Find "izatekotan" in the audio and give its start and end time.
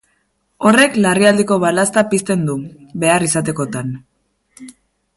3.31-3.93